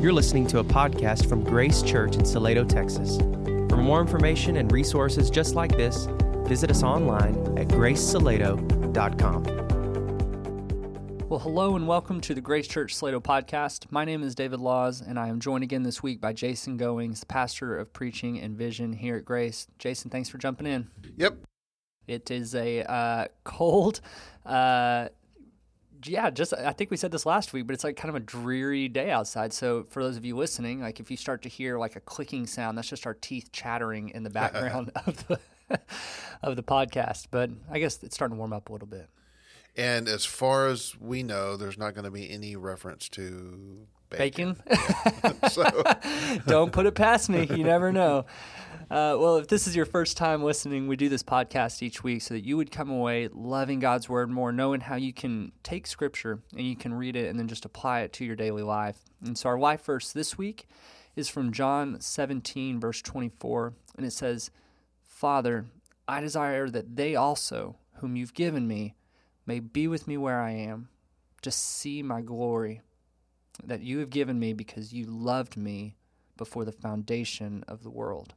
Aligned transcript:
You're 0.00 0.12
listening 0.12 0.46
to 0.48 0.60
a 0.60 0.64
podcast 0.64 1.28
from 1.28 1.42
Grace 1.42 1.82
Church 1.82 2.14
in 2.14 2.24
Salado, 2.24 2.64
Texas. 2.64 3.16
For 3.68 3.76
more 3.76 4.00
information 4.00 4.56
and 4.58 4.70
resources 4.70 5.28
just 5.28 5.56
like 5.56 5.76
this, 5.76 6.06
visit 6.46 6.70
us 6.70 6.84
online 6.84 7.34
at 7.58 7.66
gracesalado.com. 7.66 9.42
Well, 11.28 11.40
hello 11.40 11.74
and 11.74 11.88
welcome 11.88 12.20
to 12.20 12.32
the 12.32 12.40
Grace 12.40 12.68
Church 12.68 12.94
Salado 12.94 13.18
podcast. 13.18 13.86
My 13.90 14.04
name 14.04 14.22
is 14.22 14.36
David 14.36 14.60
Laws, 14.60 15.00
and 15.00 15.18
I 15.18 15.26
am 15.26 15.40
joined 15.40 15.64
again 15.64 15.82
this 15.82 16.00
week 16.00 16.20
by 16.20 16.32
Jason 16.32 16.76
Goings, 16.76 17.18
the 17.18 17.26
pastor 17.26 17.76
of 17.76 17.92
preaching 17.92 18.38
and 18.38 18.56
vision 18.56 18.92
here 18.92 19.16
at 19.16 19.24
Grace. 19.24 19.66
Jason, 19.80 20.12
thanks 20.12 20.28
for 20.28 20.38
jumping 20.38 20.68
in. 20.68 20.88
Yep. 21.16 21.38
It 22.06 22.30
is 22.30 22.54
a 22.54 22.84
uh, 22.84 23.26
cold, 23.42 24.00
uh, 24.46 25.08
yeah, 26.04 26.30
just 26.30 26.54
I 26.54 26.72
think 26.72 26.90
we 26.90 26.96
said 26.96 27.10
this 27.10 27.26
last 27.26 27.52
week, 27.52 27.66
but 27.66 27.74
it's 27.74 27.84
like 27.84 27.96
kind 27.96 28.10
of 28.10 28.16
a 28.16 28.20
dreary 28.20 28.88
day 28.88 29.10
outside. 29.10 29.52
So 29.52 29.86
for 29.90 30.02
those 30.02 30.16
of 30.16 30.24
you 30.24 30.36
listening, 30.36 30.80
like 30.80 31.00
if 31.00 31.10
you 31.10 31.16
start 31.16 31.42
to 31.42 31.48
hear 31.48 31.78
like 31.78 31.96
a 31.96 32.00
clicking 32.00 32.46
sound, 32.46 32.78
that's 32.78 32.88
just 32.88 33.06
our 33.06 33.14
teeth 33.14 33.50
chattering 33.52 34.10
in 34.10 34.22
the 34.22 34.30
background 34.38 34.90
of 35.06 35.26
the 35.26 35.40
of 36.42 36.56
the 36.56 36.62
podcast. 36.62 37.26
But 37.30 37.50
I 37.70 37.78
guess 37.78 38.02
it's 38.02 38.14
starting 38.14 38.36
to 38.36 38.38
warm 38.38 38.52
up 38.52 38.68
a 38.68 38.72
little 38.72 38.88
bit. 38.88 39.08
And 39.76 40.08
as 40.08 40.24
far 40.24 40.66
as 40.66 40.98
we 40.98 41.22
know, 41.22 41.56
there's 41.56 41.78
not 41.78 41.94
going 41.94 42.04
to 42.04 42.10
be 42.10 42.28
any 42.28 42.56
reference 42.56 43.08
to 43.10 43.86
bacon. 44.10 44.56
bacon? 44.66 45.34
so. 45.50 45.84
Don't 46.46 46.72
put 46.72 46.86
it 46.86 46.96
past 46.96 47.28
me. 47.28 47.46
You 47.46 47.62
never 47.62 47.92
know. 47.92 48.26
Uh, 48.90 49.14
well, 49.18 49.36
if 49.36 49.48
this 49.48 49.66
is 49.66 49.76
your 49.76 49.84
first 49.84 50.16
time 50.16 50.42
listening, 50.42 50.88
we 50.88 50.96
do 50.96 51.10
this 51.10 51.22
podcast 51.22 51.82
each 51.82 52.02
week 52.02 52.22
so 52.22 52.32
that 52.32 52.46
you 52.46 52.56
would 52.56 52.70
come 52.70 52.88
away 52.88 53.28
loving 53.30 53.80
God's 53.80 54.08
word 54.08 54.30
more, 54.30 54.50
knowing 54.50 54.80
how 54.80 54.96
you 54.96 55.12
can 55.12 55.52
take 55.62 55.86
scripture 55.86 56.40
and 56.56 56.66
you 56.66 56.74
can 56.74 56.94
read 56.94 57.14
it 57.14 57.28
and 57.28 57.38
then 57.38 57.48
just 57.48 57.66
apply 57.66 58.00
it 58.00 58.14
to 58.14 58.24
your 58.24 58.34
daily 58.34 58.62
life. 58.62 58.96
And 59.22 59.36
so 59.36 59.50
our 59.50 59.58
life 59.58 59.84
verse 59.84 60.10
this 60.10 60.38
week 60.38 60.66
is 61.16 61.28
from 61.28 61.52
John 61.52 62.00
17, 62.00 62.80
verse 62.80 63.02
24, 63.02 63.74
and 63.98 64.06
it 64.06 64.12
says, 64.12 64.50
Father, 65.02 65.66
I 66.06 66.22
desire 66.22 66.70
that 66.70 66.96
they 66.96 67.14
also, 67.14 67.76
whom 67.96 68.16
you've 68.16 68.32
given 68.32 68.66
me, 68.66 68.94
may 69.44 69.60
be 69.60 69.86
with 69.86 70.08
me 70.08 70.16
where 70.16 70.40
I 70.40 70.52
am, 70.52 70.88
to 71.42 71.50
see 71.50 72.02
my 72.02 72.22
glory 72.22 72.80
that 73.62 73.82
you 73.82 73.98
have 73.98 74.08
given 74.08 74.38
me 74.38 74.54
because 74.54 74.94
you 74.94 75.04
loved 75.04 75.58
me 75.58 75.96
before 76.38 76.64
the 76.64 76.72
foundation 76.72 77.64
of 77.68 77.82
the 77.82 77.90
world. 77.90 78.32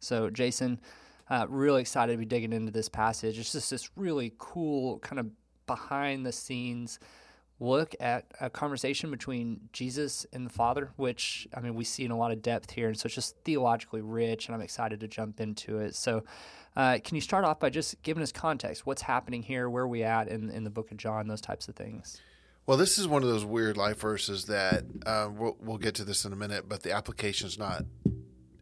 So, 0.00 0.30
Jason, 0.30 0.80
uh, 1.28 1.46
really 1.48 1.80
excited 1.80 2.12
to 2.12 2.18
be 2.18 2.24
digging 2.24 2.52
into 2.52 2.72
this 2.72 2.88
passage. 2.88 3.38
It's 3.38 3.52
just 3.52 3.70
this 3.70 3.90
really 3.96 4.34
cool 4.38 4.98
kind 4.98 5.20
of 5.20 5.30
behind 5.66 6.26
the 6.26 6.32
scenes 6.32 6.98
look 7.60 7.94
at 8.00 8.24
a 8.40 8.48
conversation 8.48 9.10
between 9.10 9.60
Jesus 9.72 10.26
and 10.32 10.46
the 10.46 10.50
Father, 10.50 10.90
which 10.96 11.46
I 11.54 11.60
mean 11.60 11.74
we 11.74 11.84
see 11.84 12.04
in 12.04 12.10
a 12.10 12.16
lot 12.16 12.32
of 12.32 12.42
depth 12.42 12.70
here, 12.70 12.88
and 12.88 12.98
so 12.98 13.06
it's 13.06 13.14
just 13.14 13.36
theologically 13.44 14.00
rich, 14.00 14.46
and 14.46 14.54
I'm 14.54 14.62
excited 14.62 15.00
to 15.00 15.08
jump 15.08 15.40
into 15.40 15.78
it. 15.78 15.94
So, 15.94 16.24
uh, 16.74 16.98
can 17.04 17.14
you 17.14 17.20
start 17.20 17.44
off 17.44 17.60
by 17.60 17.68
just 17.70 18.02
giving 18.02 18.22
us 18.22 18.32
context? 18.32 18.86
What's 18.86 19.02
happening 19.02 19.42
here? 19.42 19.68
Where 19.68 19.84
are 19.84 19.88
we 19.88 20.02
at 20.02 20.28
in 20.28 20.50
in 20.50 20.64
the 20.64 20.70
Book 20.70 20.90
of 20.90 20.96
John? 20.96 21.28
Those 21.28 21.42
types 21.42 21.68
of 21.68 21.76
things. 21.76 22.20
Well, 22.66 22.78
this 22.78 22.98
is 22.98 23.08
one 23.08 23.22
of 23.22 23.28
those 23.28 23.44
weird 23.44 23.76
life 23.76 24.00
verses 24.00 24.46
that 24.46 24.84
uh, 25.04 25.28
we'll, 25.36 25.56
we'll 25.60 25.78
get 25.78 25.96
to 25.96 26.04
this 26.04 26.24
in 26.24 26.32
a 26.32 26.36
minute, 26.36 26.68
but 26.68 26.82
the 26.82 26.92
application 26.92 27.48
is 27.48 27.58
not 27.58 27.84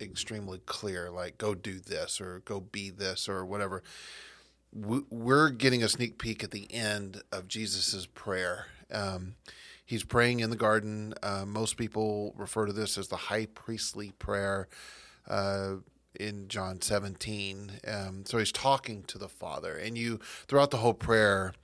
extremely 0.00 0.58
clear, 0.66 1.10
like 1.10 1.38
go 1.38 1.54
do 1.54 1.78
this 1.80 2.20
or 2.20 2.42
go 2.44 2.60
be 2.60 2.90
this 2.90 3.28
or 3.28 3.44
whatever. 3.44 3.82
We're 4.72 5.48
getting 5.48 5.82
a 5.82 5.88
sneak 5.88 6.18
peek 6.18 6.44
at 6.44 6.50
the 6.50 6.72
end 6.72 7.22
of 7.32 7.48
Jesus's 7.48 8.06
prayer. 8.06 8.66
Um, 8.90 9.36
he's 9.84 10.04
praying 10.04 10.40
in 10.40 10.50
the 10.50 10.56
garden. 10.56 11.14
Uh, 11.22 11.44
most 11.46 11.78
people 11.78 12.34
refer 12.36 12.66
to 12.66 12.72
this 12.72 12.98
as 12.98 13.08
the 13.08 13.16
high 13.16 13.46
priestly 13.46 14.12
prayer 14.18 14.68
uh, 15.26 15.76
in 16.18 16.48
John 16.48 16.82
17. 16.82 17.72
Um, 17.86 18.24
so 18.26 18.38
he's 18.38 18.52
talking 18.52 19.04
to 19.04 19.18
the 19.18 19.28
Father, 19.28 19.76
and 19.76 19.96
you 19.96 20.20
throughout 20.46 20.70
the 20.70 20.78
whole 20.78 20.94
prayer, 20.94 21.54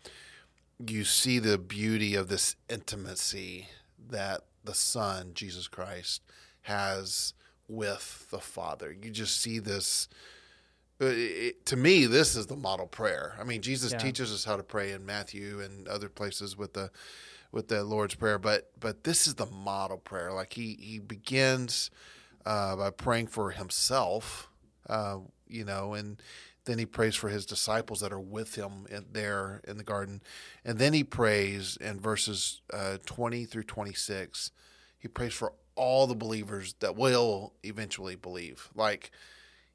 you 0.79 1.05
see 1.05 1.39
the 1.39 1.59
beauty 1.59 2.15
of 2.15 2.29
this 2.29 2.57
intimacy 2.71 3.69
that 4.09 4.43
the 4.65 4.75
Son, 4.75 5.33
Jesus 5.35 5.69
Christ, 5.69 6.23
has 6.63 7.35
with 7.69 8.27
the 8.31 8.41
Father. 8.41 8.93
You 8.93 9.11
just 9.11 9.41
see 9.41 9.59
this. 9.59 10.09
Uh, 11.01 11.07
it, 11.07 11.67
to 11.67 11.77
me, 11.77 12.07
this 12.07 12.37
is 12.37 12.47
the 12.47 12.57
model 12.57 12.87
prayer. 12.87 13.35
I 13.41 13.45
mean, 13.45 13.63
Jesus 13.63 13.93
yeah. 13.93 13.99
teaches 13.99 14.33
us 14.33 14.45
how 14.45 14.57
to 14.57 14.63
pray 14.63 14.93
in 14.93 15.05
Matthew 15.05 15.61
and 15.61 15.89
other 15.89 16.09
places 16.09 16.57
with 16.57 16.75
the 16.75 16.91
with 17.51 17.69
the 17.69 17.85
Lord's 17.85 18.17
prayer, 18.17 18.39
but 18.39 18.71
but 18.79 19.05
this 19.05 19.27
is 19.27 19.35
the 19.35 19.47
model 19.47 19.97
prayer. 19.97 20.33
Like 20.33 20.53
he 20.55 20.77
he 20.81 20.99
begins 20.99 21.91
uh, 22.45 22.77
by 22.77 22.91
praying 22.91 23.29
for 23.29 23.51
himself, 23.53 24.51
uh, 24.89 25.19
you 25.47 25.65
know, 25.65 25.95
and 25.95 26.21
then 26.65 26.79
he 26.79 26.87
prays 26.87 27.15
for 27.15 27.29
his 27.29 27.47
disciples 27.47 28.01
that 28.01 28.13
are 28.13 28.21
with 28.21 28.55
him 28.57 28.87
in, 28.91 29.07
there 29.13 29.61
in 29.69 29.77
the 29.77 29.85
garden, 29.85 30.23
and 30.65 30.79
then 30.79 30.93
he 30.93 31.05
prays 31.05 31.77
in 31.81 32.01
verses 32.01 32.61
uh, 32.73 32.99
twenty 33.05 33.45
through 33.45 33.65
twenty 33.65 33.93
six. 33.93 34.51
He 34.99 35.09
prays 35.09 35.35
for 35.35 35.53
all 35.77 36.07
the 36.07 36.15
believers 36.15 36.75
that 36.81 36.97
will 36.97 37.53
eventually 37.63 38.17
believe. 38.17 38.71
Like 38.75 39.11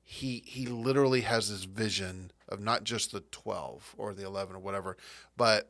he 0.04 0.44
he 0.46 0.66
literally 0.66 1.22
has 1.22 1.50
this 1.50 1.66
vision 1.66 2.32
of 2.48 2.60
not 2.60 2.84
just 2.84 3.12
the 3.12 3.22
12 3.32 3.96
or 3.98 4.14
the 4.14 4.26
11 4.26 4.56
or 4.56 4.60
whatever, 4.60 4.98
but 5.38 5.70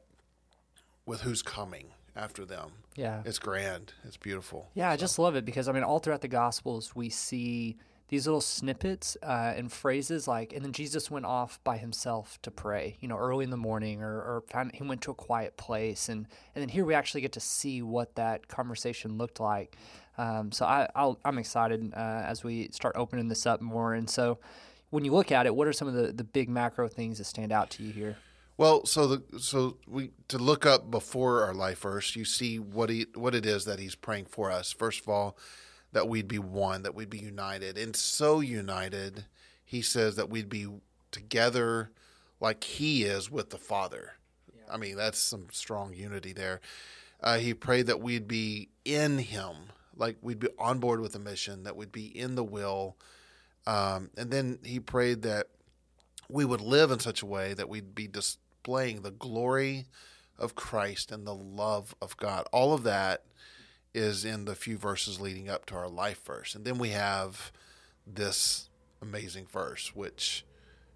with 1.06 1.22
who's 1.22 1.42
coming 1.42 1.88
after 2.16 2.46
them. 2.46 2.72
Yeah. 2.96 3.22
It's 3.26 3.40
grand. 3.40 3.94
It's 4.06 4.18
beautiful. 4.18 4.70
Yeah, 4.74 4.90
so. 4.90 4.94
I 4.94 4.98
just 4.98 5.20
love 5.20 5.36
it 5.36 5.46
because 5.46 5.68
I 5.68 5.72
mean 5.72 5.84
all 5.84 6.00
throughout 6.00 6.22
the 6.22 6.28
gospels 6.28 6.96
we 6.96 7.10
see 7.10 7.78
these 8.10 8.28
little 8.28 8.42
snippets 8.42 9.16
uh, 9.24 9.54
and 9.56 9.72
phrases 9.72 10.28
like, 10.28 10.52
and 10.54 10.64
then 10.64 10.74
Jesus 10.74 11.10
went 11.10 11.26
off 11.26 11.60
by 11.64 11.78
himself 11.78 12.40
to 12.42 12.52
pray, 12.52 12.98
you 13.00 13.08
know, 13.08 13.18
early 13.18 13.44
in 13.44 13.52
the 13.52 13.58
morning, 13.58 14.02
or, 14.02 14.16
or 14.16 14.44
found, 14.50 14.72
he 14.74 14.84
went 14.84 15.02
to 15.02 15.12
a 15.12 15.16
quiet 15.16 15.58
place, 15.58 16.10
and 16.10 16.28
and 16.56 16.62
then 16.62 16.70
here 16.70 16.86
we 16.86 16.94
actually 16.94 17.22
get 17.22 17.32
to 17.34 17.40
see 17.40 17.82
what 17.82 18.16
that 18.16 18.48
conversation 18.48 19.18
looked 19.18 19.40
like. 19.40 19.78
Um, 20.18 20.52
so 20.52 20.66
I, 20.66 20.90
i 20.96 21.14
am 21.24 21.38
excited 21.38 21.94
uh, 21.96 22.24
as 22.26 22.44
we 22.44 22.68
start 22.72 22.96
opening 22.98 23.30
this 23.30 23.46
up 23.46 23.62
more. 23.62 23.94
And 23.94 24.10
so 24.10 24.38
when 24.90 25.06
you 25.06 25.14
look 25.14 25.32
at 25.32 25.46
it, 25.46 25.56
what 25.56 25.66
are 25.66 25.74
some 25.74 25.88
of 25.88 25.94
the, 25.94 26.12
the 26.12 26.26
big 26.26 26.50
macro 26.50 26.90
things 26.90 27.20
that 27.20 27.24
stand 27.24 27.54
out 27.54 27.70
to 27.72 27.84
you 27.84 27.94
here? 27.94 28.18
Well, 28.58 28.86
so 28.86 29.08
the 29.08 29.40
so 29.40 29.78
we 29.88 30.12
to 30.28 30.38
look 30.38 30.66
up 30.66 30.92
before 30.92 31.46
our 31.46 31.54
life 31.54 31.80
verse, 31.80 32.18
you 32.18 32.26
see 32.26 32.60
what 32.60 32.90
he 32.90 33.06
what 33.16 33.34
it 33.34 33.46
is 33.46 33.64
that 33.64 33.80
he's 33.80 33.96
praying 33.96 34.26
for 34.26 34.52
us. 34.52 34.74
First 34.74 35.00
of 35.00 35.08
all, 35.08 35.38
that 35.92 36.08
we'd 36.08 36.28
be 36.28 36.40
one, 36.40 36.84
that 36.84 36.96
we'd 36.96 37.10
be 37.10 37.20
united, 37.20 37.78
and 37.78 37.96
so 37.96 38.40
united, 38.40 39.26
he 39.64 39.82
says 39.82 40.16
that 40.16 40.30
we'd 40.30 40.50
be 40.50 40.68
together 41.12 41.92
like 42.40 42.64
he 42.64 43.04
is 43.04 43.30
with 43.30 43.50
the 43.50 43.58
Father. 43.58 44.14
Yeah. 44.56 44.74
I 44.74 44.78
mean, 44.78 44.96
that's 44.96 45.20
some 45.20 45.48
strong 45.52 45.94
unity 45.94 46.34
there. 46.34 46.62
Uh, 47.22 47.38
he 47.38 47.54
prayed 47.54 47.88
that 47.88 48.02
we'd 48.02 48.28
be 48.28 48.70
in 48.86 49.18
him, 49.18 49.56
like 49.96 50.18
we'd 50.22 50.40
be 50.40 50.48
on 50.58 50.80
board 50.80 51.02
with 51.02 51.14
the 51.14 51.20
mission, 51.20 51.64
that 51.64 51.76
we'd 51.76 51.92
be 51.92 52.06
in 52.06 52.36
the 52.36 52.44
will. 52.44 52.96
Um, 53.68 54.10
and 54.18 54.32
then 54.32 54.60
he 54.64 54.80
prayed 54.80 55.24
that 55.24 55.48
we 56.30 56.46
would 56.46 56.62
live 56.62 56.92
in 56.92 57.00
such 57.00 57.22
a 57.22 57.26
way 57.26 57.54
that 57.54 57.68
we'd 57.68 57.94
be 57.94 58.08
displaying 58.08 59.02
the 59.02 59.12
glory 59.12 59.86
of 60.38 60.56
Christ 60.56 61.12
and 61.12 61.28
the 61.28 61.36
love 61.36 61.94
of 62.02 62.16
God. 62.18 62.48
All 62.54 62.74
of 62.74 62.84
that 62.84 63.24
is 63.94 64.26
in 64.26 64.46
the 64.46 64.56
few 64.56 64.78
verses 64.78 65.20
leading 65.20 65.50
up 65.50 65.66
to 65.68 65.76
our 65.76 65.90
life 65.90 66.24
verse. 66.26 66.56
And 66.56 66.66
then 66.66 66.78
we 66.78 66.90
have 66.90 67.52
this 68.06 68.70
amazing 69.02 69.48
verse, 69.48 69.96
which 69.96 70.46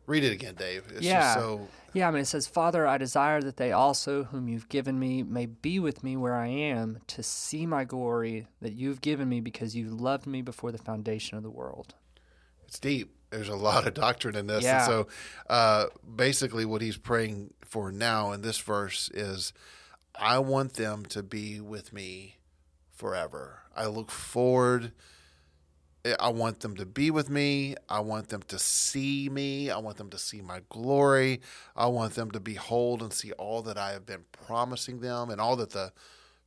Read 0.06 0.26
it 0.26 0.34
again, 0.34 0.56
Dave. 0.56 0.84
It's 0.94 1.06
yeah. 1.06 1.36
so 1.36 1.68
Yeah, 1.94 2.10
I 2.10 2.12
mean 2.12 2.22
it 2.22 2.26
says, 2.26 2.46
Father, 2.46 2.86
I 2.86 2.98
desire 2.98 3.42
that 3.42 3.56
they 3.56 3.72
also, 3.72 4.26
whom 4.26 4.50
you've 4.50 4.68
given 4.68 5.00
me, 5.00 5.24
may 5.24 5.46
be 5.46 5.80
with 5.80 6.04
me 6.04 6.18
where 6.18 6.36
I 6.36 6.48
am, 6.48 7.00
to 7.08 7.24
see 7.24 7.66
my 7.66 7.86
glory 7.86 8.48
that 8.62 8.74
you've 8.74 9.00
given 9.00 9.30
me 9.30 9.40
because 9.40 9.76
you 9.76 9.90
loved 9.90 10.28
me 10.28 10.42
before 10.42 10.72
the 10.74 10.78
foundation 10.78 11.38
of 11.38 11.44
the 11.44 11.50
world. 11.50 11.96
It's 12.68 12.80
deep. 12.80 13.16
There's 13.30 13.50
a 13.50 13.56
lot 13.56 13.88
of 13.88 13.94
doctrine 13.94 14.36
in 14.36 14.48
this. 14.48 14.64
Yeah. 14.64 14.80
And 14.80 14.86
so 14.86 15.08
uh, 15.50 15.86
basically 16.16 16.66
what 16.66 16.82
he's 16.82 16.98
praying 16.98 17.54
for 17.64 17.92
now 17.92 18.34
in 18.34 18.42
this 18.42 18.60
verse 18.60 19.10
is 19.14 19.54
I 20.20 20.40
want 20.40 20.74
them 20.74 21.06
to 21.08 21.24
be 21.24 21.62
with 21.62 21.94
me 21.94 22.36
forever. 22.94 23.60
I 23.76 23.88
look 23.88 24.12
forward 24.12 24.92
I 26.20 26.30
want 26.30 26.60
them 26.60 26.76
to 26.76 26.86
be 26.86 27.12
with 27.12 27.30
me. 27.30 27.76
I 27.88 28.02
want 28.02 28.28
them 28.28 28.44
to 28.50 28.60
see 28.60 29.30
me. 29.30 29.70
I 29.70 29.78
want 29.78 29.98
them 29.98 30.10
to 30.10 30.18
see 30.18 30.42
my 30.42 30.62
glory. 30.68 31.40
I 31.76 31.88
want 31.88 32.16
them 32.16 32.30
to 32.32 32.40
behold 32.42 33.02
and 33.02 33.14
see 33.14 33.32
all 33.34 33.62
that 33.64 33.78
I 33.78 33.92
have 33.92 34.06
been 34.06 34.26
promising 34.32 35.00
them 35.00 35.30
and 35.30 35.40
all 35.40 35.56
that 35.56 35.70
the 35.70 35.94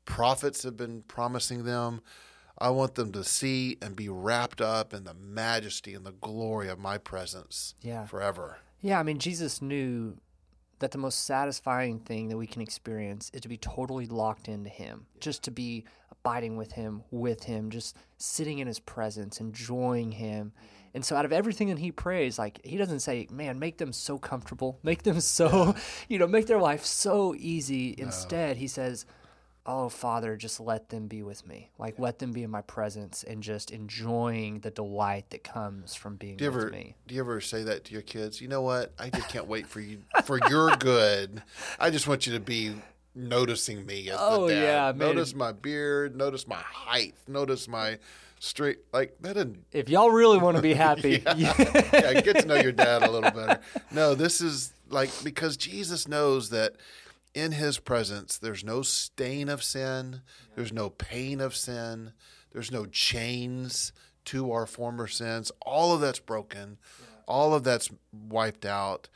prophets 0.05 0.63
have 0.63 0.77
been 0.77 1.03
promising 1.09 1.65
them. 1.65 2.03
I 2.59 2.71
want 2.71 2.97
them 2.97 3.13
to 3.13 3.25
see 3.25 3.79
and 3.81 3.97
be 3.97 4.09
wrapped 4.09 4.61
up 4.61 4.93
in 4.93 5.05
the 5.05 5.15
majesty 5.15 5.95
and 5.95 6.05
the 6.05 6.13
glory 6.13 6.69
of 6.69 6.79
my 6.79 6.99
presence 6.99 7.75
yeah. 7.81 8.05
forever. 8.05 8.59
Yeah, 8.83 9.01
I 9.01 9.03
mean, 9.03 9.19
Jesus 9.19 9.63
knew 9.63 10.19
that 10.79 10.91
the 10.91 10.99
most 10.99 11.25
satisfying 11.25 11.99
thing 11.99 12.29
that 12.29 12.37
we 12.37 12.47
can 12.47 12.61
experience 12.61 13.31
is 13.33 13.41
to 13.43 13.49
be 13.49 13.57
totally 13.57 14.07
locked 14.07 14.49
into 14.49 14.69
Him, 14.69 15.07
just 15.19 15.43
to 15.45 15.51
be 15.51 15.85
abiding 16.27 16.57
with 16.57 16.73
him, 16.73 17.03
with 17.11 17.45
him, 17.45 17.71
just 17.71 17.97
sitting 18.19 18.59
in 18.59 18.67
his 18.67 18.81
presence, 18.81 19.39
enjoying 19.41 20.13
him. 20.13 20.53
And 20.93 21.05
so, 21.05 21.15
out 21.15 21.25
of 21.25 21.33
everything 21.33 21.69
that 21.69 21.79
he 21.79 21.93
prays, 21.93 22.39
like 22.39 22.61
he 22.65 22.77
doesn't 22.77 23.01
say, 23.01 23.29
"Man, 23.31 23.59
make 23.59 23.79
them 23.79 23.93
so 23.93 24.19
comfortable, 24.19 24.81
make 24.83 25.03
them 25.03 25.21
so, 25.21 25.75
you 26.09 26.19
know, 26.19 26.27
make 26.27 26.47
their 26.47 26.59
life 26.59 26.85
so 26.85 27.35
easy." 27.37 27.95
Instead, 27.99 28.57
he 28.57 28.67
says, 28.67 29.05
"Oh, 29.67 29.89
Father, 29.89 30.37
just 30.37 30.59
let 30.59 30.89
them 30.89 31.07
be 31.07 31.23
with 31.23 31.47
me. 31.47 31.71
Like 31.79 31.99
let 31.99 32.19
them 32.19 32.33
be 32.33 32.43
in 32.43 32.51
my 32.51 32.63
presence 32.63 33.23
and 33.23 33.43
just 33.43 33.71
enjoying 33.71 34.61
the 34.61 34.71
delight 34.71 35.31
that 35.31 35.45
comes 35.45 35.95
from 35.95 36.17
being 36.17 36.39
Do 36.39 36.45
you 36.47 36.51
with 36.51 36.61
ever 36.63 36.71
me." 36.71 36.97
do 37.07 37.15
you 37.15 37.21
ever 37.21 37.41
say 37.41 37.63
that 37.65 37.85
to 37.85 37.93
your 37.93 38.03
kids? 38.03 38.41
You 38.41 38.49
know 38.49 38.63
what? 38.63 38.95
I 38.99 39.11
just 39.11 39.29
can't 39.29 39.47
wait 39.47 39.67
for 39.69 39.81
you 39.81 40.03
for 40.25 40.41
your 40.49 40.75
good. 40.77 41.43
I 41.79 41.91
just 41.91 42.09
want 42.09 42.27
you 42.27 42.33
to 42.33 42.41
be 42.41 42.75
noticing 43.17 43.85
me 43.87 44.09
as 44.11 44.17
Oh, 44.21 44.47
the 44.47 44.55
dad. 44.55 44.63
yeah. 44.63 44.93
Notice 45.07 45.35
my 45.35 45.53
beard. 45.53 46.15
Notice 46.17 46.47
my 46.47 46.57
height. 46.57 47.15
Notice 47.27 47.67
my 47.67 47.99
straight. 48.39 48.79
Like 48.93 49.17
that 49.21 49.35
didn't. 49.35 49.65
If 49.73 49.89
y'all 49.89 50.11
really 50.11 50.39
want 50.39 50.57
to 50.57 50.63
be 50.63 50.75
happy, 50.87 51.23
yeah, 51.37 52.21
get 52.21 52.41
to 52.41 52.47
know 52.47 52.57
your 52.57 52.73
dad 52.73 53.03
a 53.03 53.11
little 53.11 53.31
better. 53.31 53.61
No, 53.91 54.15
this 54.15 54.41
is 54.41 54.73
like 54.89 55.11
because 55.25 55.57
Jesus 55.57 56.07
knows 56.07 56.51
that 56.51 56.75
in 57.35 57.53
his 57.53 57.79
presence 57.79 58.39
there's 58.39 58.65
no 58.65 58.83
stain 58.83 59.49
of 59.49 59.63
sin, 59.63 60.21
there's 60.55 60.73
no 60.73 60.91
pain 60.91 61.41
of 61.41 61.57
sin, 61.57 62.13
there's 62.53 62.71
no 62.71 62.85
chains 62.87 63.93
to 64.27 64.51
our 64.53 64.67
former 64.67 65.07
sins. 65.07 65.51
All 65.63 65.95
of 65.95 66.01
that's 66.01 66.19
broken. 66.19 66.79
All 67.29 67.55
of 67.55 67.65
that's 67.65 67.91
wiped 68.29 68.65
out. 68.65 69.09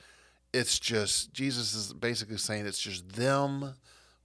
It's 0.52 0.78
just 0.80 1.32
Jesus 1.32 1.74
is 1.74 1.92
basically 1.92 2.38
saying 2.38 2.66
it's 2.66 2.80
just 2.80 3.08
them 3.10 3.74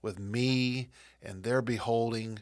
with 0.06 0.18
me 0.18 0.88
and 1.22 1.42
they're 1.42 1.60
beholding 1.62 2.38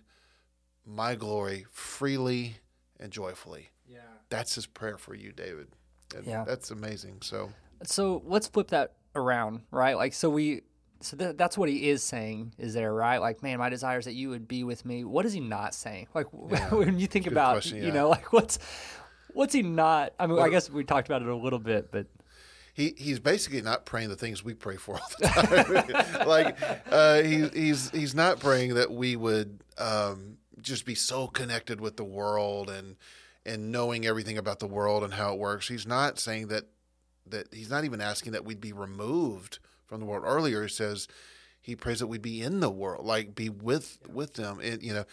my 0.86 1.14
glory 1.16 1.66
freely 1.72 2.58
and 3.00 3.10
joyfully. 3.10 3.70
yeah. 3.88 3.98
That's 4.30 4.54
his 4.54 4.66
prayer 4.66 4.96
for 4.98 5.14
you, 5.14 5.32
David. 5.32 5.68
And 6.14 6.26
Yeah. 6.26 6.44
That's 6.44 6.70
amazing. 6.70 7.18
So, 7.22 7.50
So 7.82 8.22
let's 8.26 8.46
flip 8.46 8.68
that 8.68 8.92
around, 9.16 9.62
right? 9.70 9.96
Like, 9.96 10.12
so 10.12 10.28
we, 10.30 10.62
so 11.00 11.16
th- 11.16 11.36
that's 11.36 11.56
what 11.58 11.68
he 11.68 11.88
is 11.90 12.02
saying, 12.02 12.54
is 12.58 12.74
there, 12.74 12.92
right? 12.92 13.18
Like, 13.18 13.42
man, 13.42 13.58
my 13.58 13.68
desire 13.68 13.98
is 13.98 14.04
that 14.06 14.14
you 14.14 14.28
would 14.30 14.46
be 14.48 14.64
with 14.64 14.84
me. 14.84 15.04
What 15.04 15.24
is 15.26 15.32
he 15.32 15.40
not 15.40 15.74
saying? 15.74 16.08
Like, 16.14 16.26
when 16.32 16.98
you 16.98 17.06
think 17.06 17.24
Good 17.24 17.32
about, 17.32 17.54
question, 17.54 17.78
you 17.78 17.86
yeah. 17.88 17.92
know, 17.94 18.08
like 18.10 18.32
what's, 18.32 18.58
what's 19.32 19.52
he 19.54 19.62
not? 19.62 20.12
I 20.18 20.26
mean, 20.26 20.38
I 20.38 20.48
guess 20.48 20.68
we 20.70 20.84
talked 20.84 21.08
about 21.08 21.22
it 21.22 21.28
a 21.28 21.34
little 21.36 21.58
bit, 21.58 21.90
but 21.90 22.06
he 22.74 22.92
he's 22.98 23.20
basically 23.20 23.62
not 23.62 23.86
praying 23.86 24.08
the 24.08 24.16
things 24.16 24.44
we 24.44 24.52
pray 24.52 24.76
for 24.76 24.96
all 24.96 25.08
the 25.18 25.26
time. 25.26 26.26
like 26.26 26.58
uh, 26.90 27.22
he, 27.22 27.48
he's 27.48 27.88
he's 27.90 28.14
not 28.14 28.40
praying 28.40 28.74
that 28.74 28.90
we 28.90 29.14
would 29.14 29.60
um, 29.78 30.38
just 30.60 30.84
be 30.84 30.96
so 30.96 31.28
connected 31.28 31.80
with 31.80 31.96
the 31.96 32.04
world 32.04 32.68
and 32.68 32.96
and 33.46 33.70
knowing 33.70 34.04
everything 34.04 34.36
about 34.36 34.58
the 34.58 34.66
world 34.66 35.04
and 35.04 35.14
how 35.14 35.32
it 35.32 35.38
works. 35.38 35.68
He's 35.68 35.86
not 35.86 36.18
saying 36.18 36.48
that 36.48 36.64
that 37.26 37.54
he's 37.54 37.70
not 37.70 37.84
even 37.84 38.00
asking 38.00 38.32
that 38.32 38.44
we'd 38.44 38.60
be 38.60 38.72
removed 38.72 39.60
from 39.86 40.00
the 40.00 40.06
world. 40.06 40.24
Earlier 40.26 40.62
he 40.62 40.68
says 40.68 41.06
he 41.62 41.76
prays 41.76 42.00
that 42.00 42.08
we'd 42.08 42.22
be 42.22 42.42
in 42.42 42.58
the 42.58 42.70
world, 42.70 43.06
like 43.06 43.36
be 43.36 43.48
with 43.48 43.98
with 44.12 44.34
them. 44.34 44.58
It, 44.60 44.82
you 44.82 44.92
know, 44.92 45.04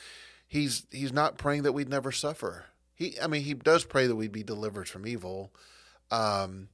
he's 0.47 0.87
he's 0.91 1.13
not 1.13 1.37
praying 1.37 1.61
that 1.61 1.73
we'd 1.73 1.89
never 1.89 2.11
suffer. 2.11 2.65
He 2.95 3.21
I 3.21 3.27
mean 3.27 3.43
he 3.43 3.53
does 3.53 3.85
pray 3.85 4.07
that 4.07 4.15
we'd 4.15 4.31
be 4.31 4.41
delivered 4.41 4.89
from 4.89 5.05
evil. 5.05 5.53
Um, 6.09 6.69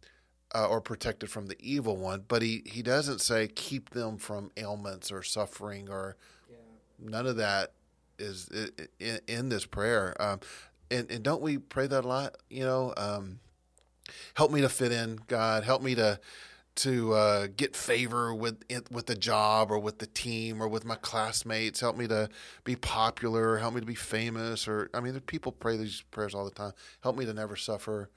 uh, 0.55 0.67
or 0.67 0.81
protected 0.81 1.29
from 1.29 1.47
the 1.47 1.57
evil 1.59 1.97
one, 1.97 2.23
but 2.27 2.41
he, 2.41 2.63
he 2.65 2.81
doesn't 2.81 3.21
say 3.21 3.47
keep 3.47 3.89
them 3.91 4.17
from 4.17 4.51
ailments 4.57 5.11
or 5.11 5.23
suffering 5.23 5.89
or 5.89 6.15
none 6.99 7.27
of 7.27 7.37
that 7.37 7.73
is 8.19 8.49
in, 8.99 9.19
in 9.27 9.49
this 9.49 9.65
prayer. 9.65 10.15
Um, 10.19 10.39
and, 10.89 11.09
and 11.11 11.23
don't 11.23 11.41
we 11.41 11.57
pray 11.57 11.87
that 11.87 12.05
a 12.05 12.07
lot? 12.07 12.35
You 12.49 12.65
know, 12.65 12.93
um, 12.97 13.39
help 14.35 14.51
me 14.51 14.61
to 14.61 14.69
fit 14.69 14.91
in, 14.91 15.19
God. 15.27 15.63
Help 15.63 15.81
me 15.81 15.95
to 15.95 16.19
to 16.75 17.13
uh, 17.13 17.47
get 17.57 17.75
favor 17.75 18.33
with 18.33 18.63
with 18.91 19.07
the 19.07 19.15
job 19.15 19.71
or 19.71 19.79
with 19.79 19.97
the 19.97 20.05
team 20.05 20.61
or 20.61 20.67
with 20.67 20.85
my 20.85 20.95
classmates. 20.95 21.79
Help 21.79 21.97
me 21.97 22.07
to 22.07 22.29
be 22.63 22.75
popular. 22.75 23.57
Help 23.57 23.73
me 23.73 23.79
to 23.79 23.87
be 23.87 23.95
famous. 23.95 24.67
Or 24.67 24.89
I 24.93 24.99
mean, 24.99 25.19
people 25.21 25.51
pray 25.51 25.75
these 25.75 26.01
prayers 26.11 26.35
all 26.35 26.45
the 26.45 26.51
time. 26.51 26.73
Help 27.01 27.17
me 27.17 27.25
to 27.25 27.33
never 27.33 27.55
suffer. 27.55 28.09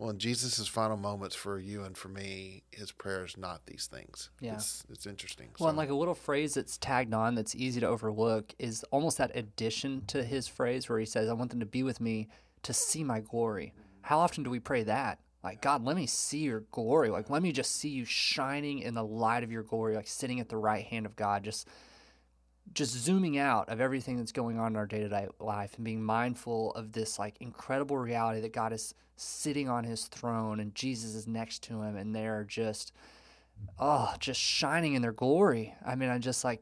Well, 0.00 0.08
in 0.08 0.18
Jesus' 0.18 0.66
final 0.66 0.96
moments 0.96 1.36
for 1.36 1.58
you 1.58 1.84
and 1.84 1.94
for 1.94 2.08
me, 2.08 2.62
his 2.70 2.90
prayer 2.90 3.22
is 3.22 3.36
not 3.36 3.66
these 3.66 3.86
things. 3.86 4.30
Yeah. 4.40 4.54
It's, 4.54 4.82
it's 4.88 5.04
interesting. 5.04 5.48
Well, 5.58 5.68
and 5.68 5.76
like 5.76 5.90
a 5.90 5.94
little 5.94 6.14
phrase 6.14 6.54
that's 6.54 6.78
tagged 6.78 7.12
on 7.12 7.34
that's 7.34 7.54
easy 7.54 7.80
to 7.80 7.86
overlook 7.86 8.54
is 8.58 8.82
almost 8.84 9.18
that 9.18 9.30
addition 9.36 10.04
to 10.06 10.24
his 10.24 10.48
phrase 10.48 10.88
where 10.88 10.98
he 10.98 11.04
says, 11.04 11.28
I 11.28 11.34
want 11.34 11.50
them 11.50 11.60
to 11.60 11.66
be 11.66 11.82
with 11.82 12.00
me 12.00 12.28
to 12.62 12.72
see 12.72 13.04
my 13.04 13.20
glory. 13.20 13.74
How 14.00 14.20
often 14.20 14.42
do 14.42 14.48
we 14.48 14.58
pray 14.58 14.84
that? 14.84 15.18
Like, 15.44 15.60
God, 15.60 15.84
let 15.84 15.96
me 15.96 16.06
see 16.06 16.38
your 16.38 16.60
glory. 16.70 17.10
Like, 17.10 17.28
let 17.28 17.42
me 17.42 17.52
just 17.52 17.76
see 17.76 17.90
you 17.90 18.06
shining 18.06 18.78
in 18.78 18.94
the 18.94 19.04
light 19.04 19.44
of 19.44 19.52
your 19.52 19.64
glory, 19.64 19.96
like 19.96 20.08
sitting 20.08 20.40
at 20.40 20.48
the 20.48 20.56
right 20.56 20.86
hand 20.86 21.04
of 21.04 21.14
God, 21.14 21.44
just 21.44 21.68
just 22.72 22.92
zooming 22.92 23.38
out 23.38 23.68
of 23.68 23.80
everything 23.80 24.16
that's 24.16 24.32
going 24.32 24.58
on 24.58 24.72
in 24.72 24.76
our 24.76 24.86
day-to-day 24.86 25.28
life 25.40 25.74
and 25.74 25.84
being 25.84 26.02
mindful 26.02 26.72
of 26.74 26.92
this 26.92 27.18
like 27.18 27.36
incredible 27.40 27.98
reality 27.98 28.40
that 28.40 28.52
God 28.52 28.72
is 28.72 28.94
sitting 29.16 29.68
on 29.68 29.84
his 29.84 30.06
throne 30.06 30.60
and 30.60 30.74
Jesus 30.74 31.14
is 31.14 31.26
next 31.26 31.62
to 31.64 31.82
him 31.82 31.96
and 31.96 32.14
they're 32.14 32.44
just 32.44 32.92
oh, 33.78 34.14
just 34.18 34.40
shining 34.40 34.94
in 34.94 35.02
their 35.02 35.12
glory. 35.12 35.74
I 35.84 35.94
mean, 35.94 36.10
I 36.10 36.18
just 36.18 36.44
like, 36.44 36.60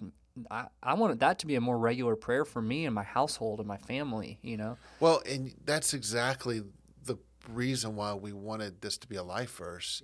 I, 0.50 0.66
I 0.82 0.94
wanted 0.94 1.20
that 1.20 1.40
to 1.40 1.46
be 1.46 1.54
a 1.56 1.60
more 1.60 1.78
regular 1.78 2.16
prayer 2.16 2.44
for 2.44 2.62
me 2.62 2.86
and 2.86 2.94
my 2.94 3.02
household 3.02 3.58
and 3.58 3.68
my 3.68 3.76
family, 3.76 4.38
you 4.42 4.56
know? 4.56 4.76
Well, 5.00 5.22
and 5.28 5.54
that's 5.64 5.94
exactly 5.94 6.62
the 7.04 7.16
reason 7.48 7.96
why 7.96 8.14
we 8.14 8.32
wanted 8.32 8.80
this 8.80 8.98
to 8.98 9.08
be 9.08 9.16
a 9.16 9.22
life 9.22 9.56
verse 9.56 10.02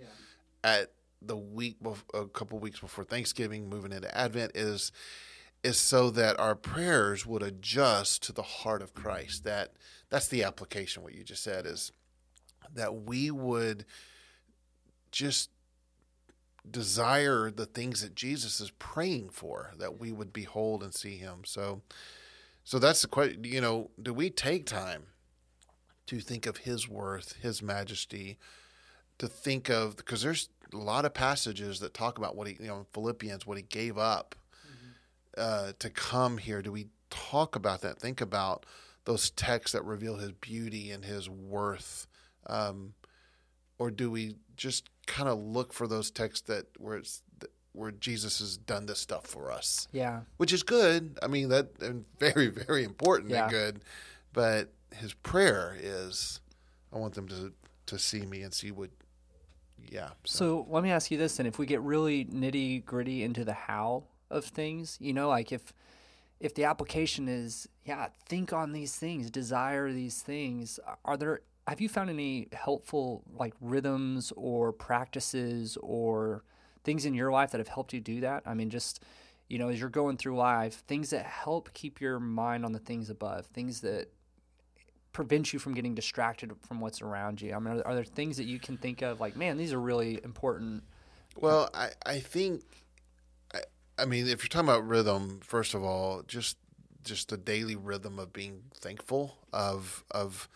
at 0.62 0.92
the 1.22 1.36
week, 1.36 1.76
a 2.12 2.26
couple 2.26 2.58
weeks 2.58 2.80
before 2.80 3.04
Thanksgiving, 3.04 3.68
moving 3.68 3.92
into 3.92 4.16
Advent, 4.16 4.52
is 4.54 4.92
is 5.64 5.80
so 5.80 6.10
that 6.10 6.38
our 6.38 6.54
prayers 6.54 7.24
would 7.24 7.42
adjust 7.42 8.22
to 8.24 8.32
the 8.32 8.42
heart 8.42 8.82
of 8.82 8.94
Christ. 8.94 9.44
That 9.44 9.72
that's 10.10 10.28
the 10.28 10.44
application. 10.44 11.02
What 11.02 11.14
you 11.14 11.24
just 11.24 11.42
said 11.42 11.66
is 11.66 11.90
that 12.72 12.94
we 12.94 13.30
would 13.30 13.86
just 15.10 15.50
desire 16.70 17.50
the 17.50 17.66
things 17.66 18.02
that 18.02 18.14
Jesus 18.14 18.60
is 18.60 18.70
praying 18.72 19.30
for, 19.30 19.72
that 19.78 19.98
we 19.98 20.12
would 20.12 20.32
behold 20.32 20.82
and 20.82 20.94
see 20.94 21.16
Him. 21.16 21.40
So. 21.44 21.82
So 22.66 22.78
that's 22.78 23.02
the 23.02 23.08
question. 23.08 23.44
You 23.44 23.60
know, 23.60 23.90
do 24.02 24.14
we 24.14 24.30
take 24.30 24.64
time 24.64 25.02
to 26.06 26.18
think 26.18 26.46
of 26.46 26.58
His 26.58 26.88
worth, 26.88 27.36
His 27.42 27.60
majesty, 27.60 28.38
to 29.18 29.28
think 29.28 29.68
of 29.68 29.96
because 29.96 30.22
there's 30.22 30.48
a 30.72 30.78
lot 30.78 31.04
of 31.04 31.12
passages 31.12 31.80
that 31.80 31.92
talk 31.92 32.16
about 32.16 32.34
what 32.36 32.46
He, 32.46 32.56
you 32.58 32.68
know, 32.68 32.86
Philippians, 32.94 33.46
what 33.46 33.58
He 33.58 33.64
gave 33.64 33.98
up 33.98 34.34
uh, 35.36 35.72
to 35.78 35.90
come 35.90 36.38
here. 36.38 36.62
Do 36.62 36.72
we 36.72 36.88
talk 37.10 37.56
about 37.56 37.80
that? 37.82 37.98
Think 37.98 38.20
about 38.20 38.66
those 39.04 39.30
texts 39.30 39.72
that 39.72 39.84
reveal 39.84 40.16
His 40.16 40.32
beauty 40.32 40.90
and 40.90 41.04
His 41.04 41.28
worth, 41.28 42.06
um, 42.46 42.94
or 43.78 43.90
do 43.90 44.10
we 44.10 44.36
just 44.56 44.88
kind 45.06 45.28
of 45.28 45.38
look 45.38 45.72
for 45.72 45.86
those 45.86 46.10
texts 46.10 46.46
that 46.48 46.66
where 46.78 46.96
it's 46.96 47.22
where 47.72 47.90
Jesus 47.90 48.38
has 48.38 48.56
done 48.56 48.86
this 48.86 49.00
stuff 49.00 49.26
for 49.26 49.50
us? 49.50 49.88
Yeah. 49.92 50.20
which 50.36 50.52
is 50.52 50.62
good. 50.62 51.18
I 51.22 51.26
mean 51.26 51.48
that 51.48 51.70
and 51.80 52.04
very 52.18 52.46
very 52.48 52.84
important 52.84 53.30
Yeah. 53.30 53.42
and 53.44 53.50
good. 53.50 53.80
But 54.32 54.72
his 54.96 55.12
prayer 55.14 55.76
is, 55.80 56.40
I 56.92 56.98
want 56.98 57.14
them 57.14 57.28
to 57.28 57.52
to 57.86 57.98
see 57.98 58.24
me 58.26 58.42
and 58.42 58.54
see 58.54 58.70
what. 58.70 58.90
Yeah. 59.90 60.10
So 60.24 60.66
let 60.70 60.82
me 60.82 60.90
ask 60.90 61.10
you 61.10 61.18
this 61.18 61.36
then: 61.36 61.46
If 61.46 61.58
we 61.58 61.66
get 61.66 61.80
really 61.82 62.24
nitty 62.24 62.84
gritty 62.84 63.22
into 63.22 63.44
the 63.44 63.52
how 63.52 64.04
of 64.30 64.44
things, 64.44 64.98
you 65.00 65.12
know, 65.12 65.28
like 65.28 65.52
if 65.52 65.72
if 66.40 66.54
the 66.54 66.64
application 66.64 67.28
is, 67.28 67.68
yeah, 67.84 68.08
think 68.26 68.52
on 68.52 68.72
these 68.72 68.96
things, 68.96 69.30
desire 69.30 69.90
these 69.92 70.20
things, 70.20 70.78
are 71.04 71.16
there? 71.16 71.40
Have 71.66 71.80
you 71.80 71.88
found 71.88 72.10
any 72.10 72.48
helpful 72.52 73.22
like 73.34 73.54
rhythms 73.60 74.32
or 74.36 74.72
practices 74.72 75.78
or 75.80 76.44
things 76.82 77.06
in 77.06 77.14
your 77.14 77.32
life 77.32 77.52
that 77.52 77.58
have 77.58 77.68
helped 77.68 77.94
you 77.94 78.00
do 78.00 78.20
that? 78.20 78.42
I 78.44 78.54
mean, 78.54 78.68
just 78.68 79.02
you 79.48 79.58
know, 79.58 79.68
as 79.68 79.80
you're 79.80 79.88
going 79.88 80.16
through 80.16 80.36
life, 80.36 80.82
things 80.86 81.10
that 81.10 81.24
help 81.24 81.72
keep 81.74 82.00
your 82.00 82.18
mind 82.18 82.64
on 82.64 82.72
the 82.72 82.78
things 82.78 83.10
above, 83.10 83.46
things 83.46 83.80
that 83.82 84.08
prevent 85.12 85.52
you 85.52 85.58
from 85.58 85.74
getting 85.74 85.94
distracted 85.94 86.52
from 86.66 86.80
what's 86.80 87.00
around 87.00 87.40
you. 87.40 87.54
I 87.54 87.58
mean, 87.58 87.78
are, 87.78 87.86
are 87.86 87.94
there 87.94 88.04
things 88.04 88.36
that 88.36 88.44
you 88.44 88.58
can 88.58 88.76
think 88.76 89.00
of 89.00 89.20
like, 89.20 89.36
man, 89.36 89.56
these 89.56 89.72
are 89.72 89.80
really 89.80 90.20
important? 90.24 90.82
Well, 91.40 91.70
I 91.72 91.90
I 92.04 92.18
think, 92.20 92.62
I, 93.98 94.04
mean, 94.04 94.26
if 94.26 94.42
you're 94.42 94.48
talking 94.48 94.68
about 94.68 94.86
rhythm, 94.86 95.40
first 95.42 95.74
of 95.74 95.82
all, 95.82 96.22
just 96.26 96.56
just 97.04 97.28
the 97.28 97.36
daily 97.36 97.76
rhythm 97.76 98.18
of 98.18 98.32
being 98.32 98.62
thankful 98.74 99.36
of 99.52 100.04
of 100.10 100.48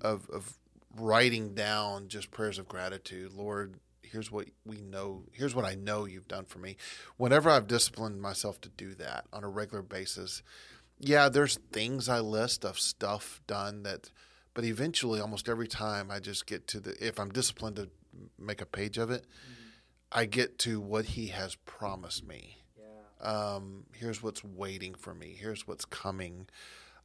of 0.00 0.28
of 0.30 0.54
writing 0.96 1.54
down 1.54 2.08
just 2.08 2.30
prayers 2.30 2.58
of 2.58 2.68
gratitude, 2.68 3.32
Lord. 3.32 3.74
Here's 4.02 4.30
what 4.32 4.48
we 4.64 4.80
know. 4.80 5.24
Here's 5.32 5.54
what 5.54 5.64
I 5.64 5.76
know 5.76 6.04
you've 6.04 6.26
done 6.26 6.44
for 6.44 6.58
me. 6.58 6.76
Whenever 7.16 7.48
I've 7.48 7.68
disciplined 7.68 8.20
myself 8.20 8.60
to 8.62 8.68
do 8.68 8.94
that 8.94 9.26
on 9.32 9.44
a 9.44 9.48
regular 9.48 9.82
basis, 9.82 10.42
yeah, 10.98 11.28
there's 11.28 11.58
things 11.72 12.08
I 12.08 12.18
list 12.18 12.64
of 12.64 12.78
stuff 12.78 13.40
done 13.46 13.84
that, 13.84 14.10
but 14.52 14.64
eventually, 14.64 15.20
almost 15.20 15.48
every 15.48 15.68
time 15.68 16.10
I 16.10 16.18
just 16.18 16.46
get 16.46 16.66
to 16.68 16.80
the, 16.80 16.96
if 17.06 17.20
I'm 17.20 17.30
disciplined 17.30 17.76
to 17.76 17.88
make 18.38 18.60
a 18.60 18.66
page 18.66 18.98
of 18.98 19.10
it, 19.10 19.22
mm-hmm. 19.22 19.54
I 20.12 20.24
get 20.24 20.58
to 20.60 20.80
what 20.80 21.04
he 21.06 21.28
has 21.28 21.54
promised 21.54 22.26
me. 22.26 22.59
Um, 23.22 23.84
here's 23.94 24.22
what's 24.22 24.42
waiting 24.44 24.94
for 24.94 25.14
me. 25.14 25.36
Here's 25.38 25.66
what's 25.66 25.84
coming. 25.84 26.48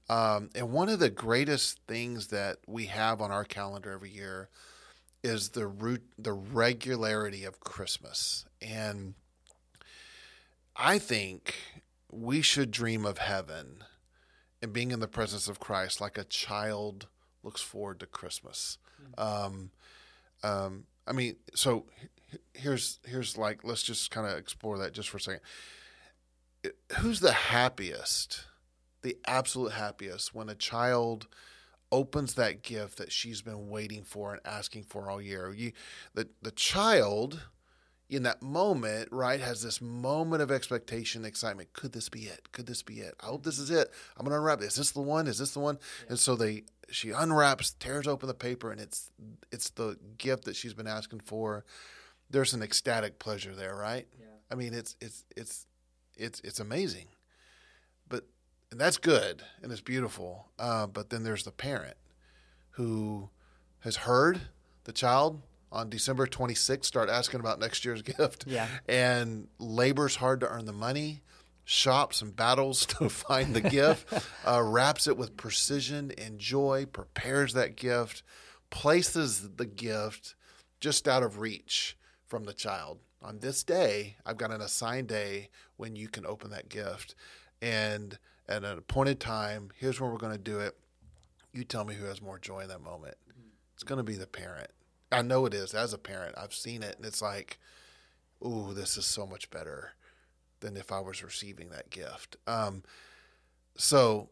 Um, 0.10 0.50
and 0.56 0.72
one 0.72 0.90
of 0.90 1.00
the 1.00 1.10
greatest 1.10 1.80
things 1.88 2.28
that 2.28 2.58
we 2.68 2.86
have 2.86 3.22
on 3.22 3.32
our 3.32 3.44
calendar 3.44 3.92
every 3.92 4.12
year 4.12 4.50
is 5.24 5.50
the 5.50 5.68
root, 5.68 6.04
the 6.18 6.34
regularity 6.34 7.44
of 7.44 7.60
Christmas. 7.60 8.46
And 8.62 9.16
I 10.76 11.00
think 11.00 11.56
we 12.12 12.42
should 12.42 12.70
dream 12.72 13.06
of 13.06 13.18
heaven 13.18 13.84
and 14.62 14.72
being 14.72 14.92
in 14.92 15.00
the 15.00 15.08
presence 15.08 15.48
of 15.48 15.60
Christ 15.60 16.00
like 16.00 16.18
a 16.18 16.24
child 16.24 17.08
looks 17.44 17.62
forward 17.62 18.00
to 18.00 18.06
Christmas. 18.06 18.78
Um, 19.18 19.72
um, 20.44 20.86
I 21.08 21.14
mean, 21.14 21.36
so 21.54 21.86
here's 22.54 23.00
here's 23.06 23.38
like 23.38 23.64
let's 23.64 23.84
just 23.84 24.12
kind 24.12 24.28
of 24.28 24.38
explore 24.38 24.78
that 24.80 24.94
just 24.94 25.10
for 25.10 25.18
a 25.18 25.22
second. 25.22 25.42
Who's 27.00 27.20
the 27.20 27.32
happiest, 27.32 28.46
the 29.02 29.18
absolute 29.28 29.74
happiest 29.74 30.34
when 30.34 30.50
a 30.50 30.56
child 30.56 31.28
opens 31.92 32.34
that 32.34 32.62
gift 32.62 32.98
that 32.98 33.12
she's 33.12 33.42
been 33.42 33.70
waiting 33.70 34.04
for 34.04 34.34
and 34.34 34.42
asking 34.46 34.84
for 34.84 35.10
all 35.10 35.22
year? 35.22 35.54
You, 35.54 35.72
the 36.14 36.30
the 36.42 36.52
child 36.52 37.42
in 38.10 38.24
that 38.24 38.42
moment, 38.42 39.10
right, 39.12 39.40
has 39.40 39.64
this 39.64 39.82
moment 39.82 40.42
of 40.42 40.52
expectation, 40.52 41.26
excitement. 41.26 41.74
Could 41.74 41.92
this 41.92 42.08
be 42.08 42.22
it? 42.22 42.52
Could 42.52 42.68
this 42.68 42.84
be 42.84 43.00
it? 43.00 43.16
I 43.22 43.28
hope 43.28 43.44
this 43.44 43.58
is 43.58 43.72
it. 43.72 43.90
I'm 44.16 44.26
gonna 44.26 44.38
unwrap. 44.38 44.62
It. 44.62 44.66
Is 44.66 44.76
this 44.76 44.92
the 44.92 45.02
one? 45.02 45.28
Is 45.28 45.40
this 45.40 45.52
the 45.52 45.60
one? 45.60 45.80
Yeah. 46.04 46.10
And 46.10 46.20
so 46.20 46.36
they 46.36 46.64
she 46.90 47.12
unwraps, 47.12 47.72
tears 47.80 48.08
open 48.08 48.28
the 48.28 48.34
paper, 48.34 48.72
and 48.72 48.80
it's 48.80 49.10
it's 49.52 49.72
the 49.72 49.98
gift 50.18 50.46
that 50.46 50.56
she's 50.56 50.74
been 50.74 50.88
asking 50.88 51.22
for. 51.22 51.66
There's 52.30 52.54
an 52.54 52.62
ecstatic 52.62 53.20
pleasure 53.20 53.56
there, 53.56 53.76
right? 53.76 54.08
Yeah. 54.20 54.26
I 54.52 54.56
mean, 54.56 54.74
it's 54.74 54.96
it's 55.02 55.26
it's 55.36 55.66
it's 56.18 56.40
it's 56.42 56.60
amazing, 56.60 57.08
but 58.08 58.26
and 58.72 58.80
that's 58.80 58.98
good 58.98 59.44
and 59.62 59.72
it's 59.72 59.82
beautiful. 59.82 60.50
Uh, 60.58 60.88
but 60.88 61.10
then 61.10 61.24
there's 61.24 61.44
the 61.44 61.52
parent 61.52 61.98
who 62.72 63.30
has 63.80 63.98
heard 63.98 64.42
the 64.84 64.92
child 64.92 65.42
on 65.72 65.90
December 65.90 66.26
26th 66.26 66.86
start 66.86 67.10
asking 67.10 67.40
about 67.40 67.60
next 67.60 67.86
year's 67.86 68.02
gift. 68.18 68.46
Yeah. 68.48 68.68
And 68.88 69.48
labors 69.60 70.16
hard 70.16 70.40
to 70.42 70.48
earn 70.48 70.66
the 70.66 70.74
money, 70.74 71.22
shops 71.64 72.22
and 72.22 72.36
battles 72.36 72.86
to 72.98 73.10
find 73.10 73.56
the 73.56 73.62
gift, 73.62 74.12
uh, 74.48 74.62
wraps 74.62 75.08
it 75.08 75.18
with 75.18 75.38
precision 75.38 76.12
and 76.18 76.40
joy, 76.40 76.86
prepares 76.92 77.54
that 77.54 77.76
gift, 77.76 78.24
places 78.70 79.50
the 79.56 79.66
gift 79.66 80.36
just 80.80 81.08
out 81.08 81.24
of 81.24 81.40
reach 81.40 81.98
from 82.26 82.46
the 82.46 82.54
child. 82.54 83.00
On 83.26 83.40
this 83.40 83.64
day, 83.64 84.18
I've 84.24 84.38
got 84.38 84.52
an 84.52 84.62
assigned 84.62 85.08
day 85.08 85.50
when 85.78 85.96
you 85.96 86.08
can 86.08 86.28
open 86.28 86.52
that 86.52 86.70
gift. 86.70 87.16
And 87.60 88.20
at 88.48 88.64
an 88.64 88.78
appointed 88.78 89.20
time, 89.20 89.72
here's 89.80 90.00
where 90.00 90.12
we're 90.12 90.18
going 90.18 90.38
to 90.38 90.38
do 90.38 90.60
it. 90.60 90.78
You 91.52 91.64
tell 91.64 91.86
me 91.86 91.96
who 91.96 92.06
has 92.06 92.22
more 92.22 92.38
joy 92.38 92.62
in 92.62 92.68
that 92.68 92.84
moment. 92.84 93.18
It's 93.74 93.84
going 93.84 93.98
to 93.98 94.04
be 94.04 94.16
the 94.16 94.28
parent. 94.28 94.70
I 95.12 95.24
know 95.24 95.48
it 95.48 95.56
is 95.56 95.74
as 95.74 95.92
a 95.92 95.98
parent. 95.98 96.36
I've 96.38 96.54
seen 96.54 96.84
it, 96.84 96.98
and 96.98 97.06
it's 97.06 97.22
like, 97.22 97.58
ooh, 98.46 98.74
this 98.76 98.96
is 98.96 99.08
so 99.08 99.26
much 99.26 99.50
better 99.50 99.94
than 100.60 100.78
if 100.78 100.92
I 100.92 101.00
was 101.00 101.24
receiving 101.24 101.70
that 101.70 101.90
gift. 101.90 102.38
Um, 102.46 102.84
so 103.76 104.30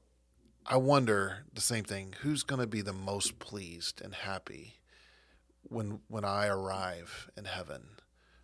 I 0.67 0.77
wonder 0.77 1.45
the 1.51 1.61
same 1.61 1.83
thing. 1.83 2.13
Who's 2.21 2.43
going 2.43 2.61
to 2.61 2.67
be 2.67 2.81
the 2.81 2.93
most 2.93 3.39
pleased 3.39 4.01
and 4.01 4.13
happy 4.13 4.75
when 5.63 6.01
when 6.09 6.25
I 6.25 6.45
arrive 6.45 7.31
in 7.35 7.45
heaven? 7.45 7.83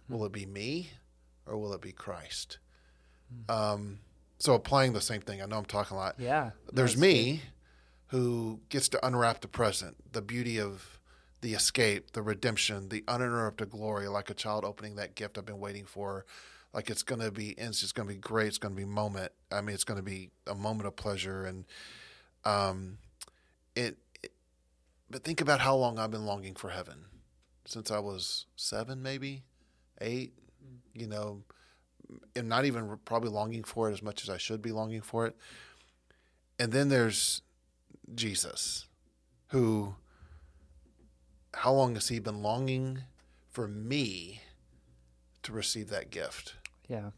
Will 0.10 0.26
it 0.26 0.32
be 0.32 0.46
me, 0.46 0.90
or 1.46 1.58
will 1.58 1.74
it 1.74 1.82
be 1.82 1.92
Christ? 1.92 2.58
Um, 3.48 4.00
so 4.40 4.54
applying 4.56 4.94
the 4.94 5.02
same 5.02 5.22
thing. 5.22 5.42
I 5.42 5.46
know 5.46 5.58
I'm 5.58 5.66
talking 5.66 5.96
a 5.96 6.00
lot. 6.00 6.16
Yeah. 6.18 6.52
There's 6.72 6.98
me, 6.98 7.42
who 8.08 8.62
gets 8.70 8.90
to 8.90 9.06
unwrap 9.06 9.42
the 9.42 9.48
present, 9.48 9.98
the 10.12 10.22
beauty 10.22 10.60
of 10.60 11.00
the 11.42 11.54
escape, 11.54 12.12
the 12.12 12.22
redemption, 12.22 12.90
the 12.90 13.04
uninterrupted 13.08 13.70
glory, 13.70 14.08
like 14.08 14.30
a 14.30 14.34
child 14.34 14.66
opening 14.66 14.96
that 14.96 15.16
gift 15.16 15.38
I've 15.38 15.46
been 15.46 15.60
waiting 15.60 15.86
for. 15.86 16.26
Like 16.74 16.90
it's 16.90 17.04
going 17.04 17.22
to 17.22 17.32
be, 17.32 17.50
it's 17.52 17.82
just 17.82 17.96
going 17.96 18.08
to 18.08 18.14
be 18.14 18.20
great. 18.20 18.48
It's 18.48 18.58
going 18.58 18.76
to 18.76 18.80
be 18.80 18.86
moment. 18.86 19.32
I 19.52 19.62
mean, 19.62 19.74
it's 19.74 19.84
going 19.84 19.98
to 20.00 20.04
be 20.04 20.32
a 20.48 20.56
moment 20.56 20.88
of 20.88 20.96
pleasure, 20.96 21.46
and 21.46 21.66
um, 22.46 22.98
it, 23.76 23.98
it. 24.22 24.32
But 25.10 25.24
think 25.24 25.42
about 25.42 25.62
how 25.62 25.76
long 25.76 25.98
I've 25.98 26.12
been 26.12 26.26
longing 26.26 26.56
for 26.56 26.70
heaven, 26.70 27.06
since 27.66 27.90
I 27.90 28.00
was 28.00 28.46
seven, 28.56 29.02
maybe 29.02 29.44
eight. 30.02 30.34
You 30.94 31.08
know, 31.08 31.44
and 32.36 32.50
not 32.50 32.66
even 32.66 32.98
probably 33.06 33.30
longing 33.30 33.64
for 33.64 33.90
it 33.90 33.94
as 33.94 34.02
much 34.02 34.24
as 34.24 34.30
I 34.30 34.38
should 34.38 34.62
be 34.62 34.72
longing 34.72 35.02
for 35.02 35.26
it. 35.28 35.36
And 36.58 36.72
then 36.72 36.90
there's 36.90 37.42
Jesus, 38.14 38.88
who 39.48 39.96
how 41.54 41.74
long 41.74 41.96
has 41.96 42.08
he 42.08 42.20
been 42.20 42.42
longing 42.42 43.04
for 43.50 43.68
me 43.68 44.42
to 45.44 45.52
receive 45.52 45.90
that 45.90 46.12
gift? 46.12 46.56
Yeah. 46.88 47.12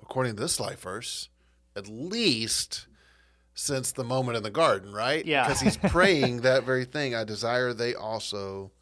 According 0.00 0.36
to 0.36 0.42
this 0.42 0.58
life 0.58 0.80
verse, 0.80 1.28
at 1.76 1.88
least 1.88 2.86
since 3.54 3.92
the 3.92 4.04
moment 4.04 4.36
in 4.36 4.42
the 4.42 4.50
garden, 4.50 4.92
right? 4.92 5.24
Yeah. 5.24 5.44
Because 5.44 5.60
he's 5.60 5.76
praying 5.90 6.42
that 6.42 6.64
very 6.64 6.84
thing. 6.84 7.14
I 7.14 7.24
desire 7.24 7.72
they 7.72 7.94
also 7.94 8.72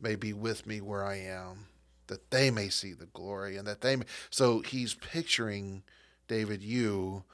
may 0.00 0.14
be 0.14 0.32
with 0.32 0.66
me 0.66 0.80
where 0.80 1.04
I 1.04 1.16
am, 1.16 1.66
that 2.08 2.30
they 2.30 2.50
may 2.50 2.68
see 2.68 2.92
the 2.92 3.06
glory 3.06 3.56
and 3.56 3.66
that 3.66 3.80
they 3.80 3.96
may. 3.96 4.04
So 4.30 4.60
he's 4.60 4.94
picturing, 4.94 5.82
David, 6.26 6.62
you 6.62 7.24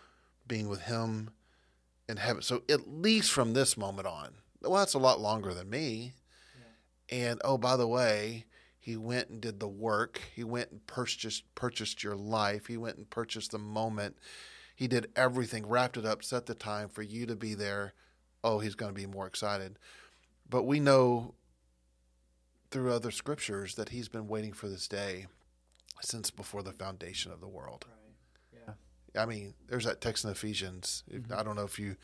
being 0.47 0.69
with 0.69 0.83
him 0.83 1.31
in 2.09 2.19
heaven. 2.19 2.43
So 2.43 2.62
at 2.69 2.88
least 2.88 3.33
from 3.33 3.54
this 3.54 3.76
moment 3.76 4.07
on, 4.07 4.35
well, 4.61 4.75
that's 4.75 4.95
a 4.95 4.99
lot 4.99 5.21
longer 5.21 5.54
than 5.54 5.71
me. 5.71 6.12
And 7.11 7.40
oh, 7.45 7.59
by 7.59 7.76
the 7.76 7.87
way, 7.87 8.47
he 8.78 8.97
went 8.97 9.28
and 9.28 9.40
did 9.40 9.61
the 9.61 9.69
work. 9.69 10.21
He 10.35 10.45
went 10.45 10.71
and 10.71 10.87
purchased 10.87 11.45
purchased 11.54 12.02
your 12.02 12.16
life. 12.16 12.66
He 12.66 12.76
went 12.76 12.97
and 12.97 13.09
purchased 13.09 13.50
the 13.50 13.59
moment. 13.59 14.16
He 14.75 14.88
did 14.88 15.11
everything, 15.14 15.66
wrapped 15.66 15.97
it 15.97 16.04
up, 16.04 16.25
set 16.25 16.47
the 16.47 16.54
time 16.54 16.88
for 16.88 17.02
you 17.02 17.26
to 17.26 17.37
be 17.37 17.54
there. 17.54 17.95
Oh, 18.43 18.59
he's 18.59 18.75
going 18.75 18.95
to 18.95 19.00
be 19.00 19.07
more 19.07 19.26
excited. 19.26 19.78
But 20.49 20.64
we 20.64 20.81
know 20.81 21.35
through 22.75 22.93
other 22.93 23.12
scriptures 23.12 23.76
that 23.76 23.90
he's 23.90 24.09
been 24.09 24.26
waiting 24.26 24.52
for 24.52 24.69
this 24.69 24.88
day 24.88 25.26
since 26.02 26.28
before 26.33 26.61
the 26.61 26.73
foundation 26.73 27.31
of 27.31 27.40
the 27.40 27.47
world. 27.47 27.85
Right. 27.88 27.95
I 29.16 29.26
mean, 29.26 29.54
there's 29.69 29.85
that 29.85 30.00
text 30.00 30.25
in 30.25 30.31
Ephesians. 30.31 31.04
Mm-hmm. 31.09 31.33
I 31.33 31.45
don't 31.45 31.54
know 31.54 31.62
if 31.62 31.78
you, 31.78 31.95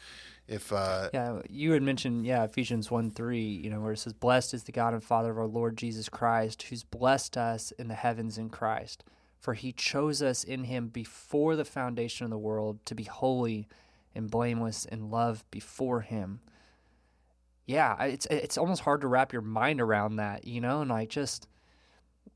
if 0.47 0.73
uh, 0.73 1.09
yeah, 1.13 1.41
you 1.49 1.73
had 1.73 1.83
mentioned 1.83 2.25
yeah 2.25 2.45
Ephesians 2.45 2.89
one 2.89 3.11
three, 3.11 3.43
you 3.43 3.69
know, 3.69 3.81
where 3.81 3.95
it 3.95 3.99
says, 3.99 4.13
"Blessed 4.13 4.55
is 4.55 4.63
the 4.63 4.71
God 4.71 4.95
and 4.95 5.03
Father 5.03 5.33
of 5.33 5.39
our 5.39 5.49
Lord 5.49 5.77
Jesus 5.77 6.09
Christ, 6.09 6.63
who's 6.63 6.85
blessed 6.85 7.37
us 7.37 7.73
in 7.73 7.89
the 7.89 7.95
heavens 7.95 8.39
in 8.39 8.49
Christ, 8.49 9.03
for 9.41 9.55
He 9.55 9.73
chose 9.73 10.23
us 10.23 10.45
in 10.45 10.63
Him 10.63 10.87
before 10.87 11.57
the 11.57 11.65
foundation 11.65 12.23
of 12.23 12.31
the 12.31 12.39
world 12.39 12.79
to 12.87 12.95
be 12.95 13.03
holy 13.03 13.67
and 14.15 14.31
blameless 14.31 14.85
in 14.85 15.11
love 15.11 15.45
before 15.51 16.03
Him." 16.03 16.39
Yeah, 17.71 18.03
it's 18.03 18.27
it's 18.27 18.59
almost 18.59 18.83
hard 18.83 19.03
to 19.03 19.07
wrap 19.07 19.33
your 19.33 19.43
mind 19.43 19.81
around 19.81 20.17
that, 20.17 20.45
you 20.45 20.61
know, 20.61 20.81
and 20.81 20.91
like 20.91 21.09
just 21.09 21.47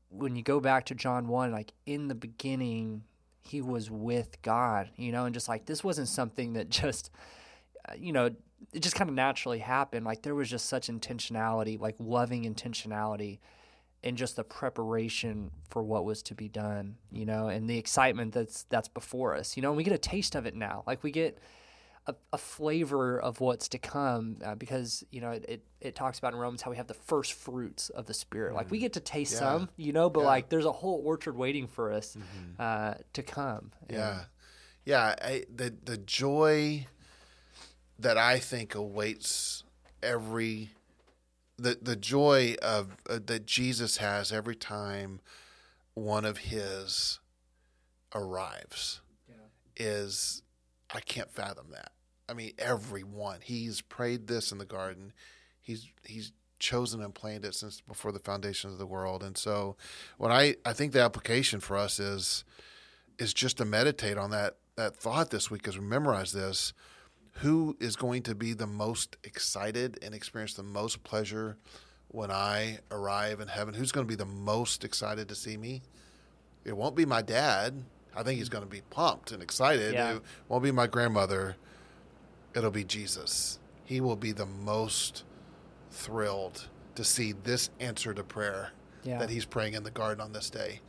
when 0.07 0.37
you 0.37 0.41
go 0.41 0.61
back 0.61 0.85
to 0.85 0.95
John 0.95 1.27
one, 1.27 1.51
like 1.51 1.73
in 1.85 2.07
the 2.07 2.15
beginning 2.15 3.03
he 3.41 3.61
was 3.61 3.91
with 3.91 4.41
God, 4.43 4.91
you 4.95 5.11
know, 5.11 5.25
and 5.25 5.33
just 5.33 5.49
like 5.49 5.65
this 5.65 5.83
wasn't 5.83 6.07
something 6.07 6.53
that 6.53 6.69
just, 6.81 7.11
uh, 7.89 7.95
you 7.97 8.13
know, 8.13 8.29
it 8.71 8.79
just 8.79 8.95
kind 8.95 9.09
of 9.09 9.15
naturally 9.15 9.59
happened. 9.59 10.05
Like 10.05 10.21
there 10.21 10.35
was 10.35 10.49
just 10.49 10.67
such 10.69 10.87
intentionality, 10.87 11.77
like 11.77 11.95
loving 11.99 12.45
intentionality, 12.45 13.39
and 14.05 14.15
just 14.15 14.37
the 14.37 14.43
preparation 14.45 15.51
for 15.69 15.83
what 15.83 16.05
was 16.05 16.23
to 16.23 16.33
be 16.33 16.47
done, 16.47 16.95
you 17.11 17.25
know, 17.25 17.49
and 17.49 17.69
the 17.69 17.77
excitement 17.77 18.33
that's 18.33 18.63
that's 18.69 18.87
before 18.87 19.35
us, 19.35 19.57
you 19.57 19.61
know, 19.61 19.71
and 19.71 19.75
we 19.75 19.83
get 19.83 19.91
a 19.91 19.97
taste 19.97 20.33
of 20.33 20.45
it 20.45 20.55
now. 20.55 20.83
Like 20.87 21.03
we 21.03 21.11
get 21.11 21.39
a, 22.07 22.15
a 22.33 22.37
flavor 22.37 23.19
of 23.19 23.41
what's 23.41 23.67
to 23.69 23.79
come 23.79 24.37
uh, 24.43 24.55
because 24.55 25.03
you 25.11 25.21
know 25.21 25.31
it, 25.31 25.45
it, 25.47 25.65
it, 25.81 25.95
talks 25.95 26.19
about 26.19 26.33
in 26.33 26.39
Romans 26.39 26.61
how 26.61 26.69
we 26.69 26.77
have 26.77 26.87
the 26.87 26.93
first 26.93 27.33
fruits 27.33 27.89
of 27.89 28.05
the 28.05 28.13
spirit. 28.13 28.53
Mm. 28.53 28.57
Like 28.57 28.71
we 28.71 28.77
mm. 28.77 28.81
get 28.81 28.93
to 28.93 28.99
taste 28.99 29.33
yeah. 29.33 29.39
some, 29.39 29.69
you 29.75 29.91
know, 29.91 30.09
but 30.09 30.21
yeah. 30.21 30.27
like 30.27 30.49
there's 30.49 30.65
a 30.65 30.71
whole 30.71 31.01
orchard 31.03 31.35
waiting 31.35 31.67
for 31.67 31.91
us 31.91 32.15
mm-hmm. 32.15 32.61
uh, 32.61 32.95
to 33.13 33.23
come. 33.23 33.71
Yeah, 33.89 34.11
and, 34.11 34.25
yeah. 34.85 35.15
I, 35.21 35.45
the 35.53 35.73
the 35.83 35.97
joy 35.97 36.87
that 37.97 38.17
I 38.17 38.39
think 38.39 38.75
awaits 38.75 39.63
every 40.03 40.69
the 41.57 41.77
the 41.81 41.95
joy 41.95 42.55
of 42.61 42.97
uh, 43.09 43.19
that 43.25 43.45
Jesus 43.47 43.97
has 43.97 44.31
every 44.31 44.55
time 44.55 45.21
one 45.95 46.25
of 46.25 46.37
his 46.37 47.19
arrives 48.13 49.01
yeah. 49.27 49.35
is 49.75 50.43
I 50.93 50.99
can't 50.99 51.31
fathom 51.31 51.67
that. 51.71 51.91
I 52.27 52.33
mean, 52.33 52.53
everyone. 52.57 53.39
He's 53.41 53.81
prayed 53.81 54.27
this 54.27 54.51
in 54.51 54.57
the 54.57 54.65
garden. 54.65 55.13
He's 55.61 55.87
he's 56.03 56.31
chosen 56.59 57.01
and 57.01 57.13
planned 57.13 57.45
it 57.45 57.53
since 57.53 57.81
before 57.81 58.11
the 58.11 58.19
foundations 58.19 58.73
of 58.73 58.79
the 58.79 58.85
world. 58.85 59.23
And 59.23 59.37
so, 59.37 59.75
what 60.17 60.31
I 60.31 60.55
I 60.65 60.73
think 60.73 60.93
the 60.93 61.01
application 61.01 61.59
for 61.59 61.77
us 61.77 61.99
is 61.99 62.43
is 63.19 63.33
just 63.33 63.57
to 63.57 63.65
meditate 63.65 64.17
on 64.17 64.31
that 64.31 64.57
that 64.75 64.95
thought 64.95 65.29
this 65.29 65.49
week 65.49 65.67
as 65.67 65.77
we 65.77 65.85
memorize 65.85 66.31
this. 66.31 66.73
Who 67.39 67.75
is 67.81 67.97
going 67.97 68.23
to 68.23 68.35
be 68.35 68.53
the 68.53 68.67
most 68.67 69.17
excited 69.25 69.99
and 70.01 70.15
experience 70.15 70.53
the 70.53 70.63
most 70.63 71.03
pleasure 71.03 71.57
when 72.07 72.31
I 72.31 72.79
arrive 72.91 73.41
in 73.41 73.49
heaven? 73.49 73.73
Who's 73.73 73.91
going 73.91 74.07
to 74.07 74.09
be 74.09 74.15
the 74.15 74.25
most 74.25 74.85
excited 74.85 75.27
to 75.27 75.35
see 75.35 75.57
me? 75.57 75.81
It 76.63 76.77
won't 76.77 76.95
be 76.95 77.05
my 77.05 77.21
dad. 77.21 77.83
I 78.15 78.23
think 78.23 78.39
he's 78.39 78.47
going 78.47 78.63
to 78.63 78.69
be 78.69 78.81
pumped 78.89 79.33
and 79.33 79.43
excited. 79.43 79.93
Yeah. 79.93 80.15
It 80.15 80.21
won't 80.47 80.63
be 80.63 80.71
my 80.71 80.87
grandmother. 80.87 81.57
It'll 82.55 82.71
be 82.71 82.83
Jesus. 82.83 83.59
He 83.83 84.01
will 84.01 84.15
be 84.15 84.31
the 84.31 84.45
most 84.45 85.23
thrilled 85.91 86.67
to 86.95 87.03
see 87.03 87.33
this 87.33 87.69
answer 87.79 88.13
to 88.13 88.23
prayer 88.23 88.71
Yeah. 89.03 89.19
that 89.19 89.29
he's 89.29 89.45
praying 89.45 89.73
in 89.73 89.83
the 89.83 89.91
garden 89.91 90.21
on 90.21 90.31
this 90.33 90.49
day 90.49 90.79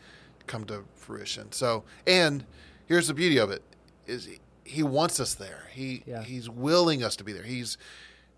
come 0.46 0.64
to 0.64 0.84
fruition. 0.94 1.50
So, 1.50 1.82
and 2.06 2.44
here's 2.86 3.08
the 3.08 3.14
beauty 3.14 3.36
of 3.38 3.50
it 3.50 3.62
is 4.06 4.24
he, 4.26 4.38
he 4.64 4.82
wants 4.84 5.18
us 5.18 5.34
there. 5.34 5.64
He 5.72 6.04
Yeah. 6.06 6.22
he's 6.22 6.48
willing 6.48 7.02
us 7.02 7.16
to 7.16 7.24
be 7.24 7.32
there. 7.32 7.42
He's 7.42 7.76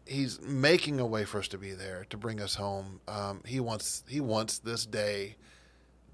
he's 0.07 0.41
making 0.41 0.99
a 1.01 1.07
way 1.07 1.27
for 1.27 1.39
us 1.39 1.49
to 1.49 1.59
be 1.59 1.73
there 1.73 2.07
to 2.09 2.17
bring 2.17 2.41
us 2.41 2.55
home. 2.55 3.01
Um, 3.07 3.43
he 3.45 3.61
wants 3.61 4.05
he 4.09 4.21
wants 4.21 4.59
this 4.59 4.87
day, 4.87 5.37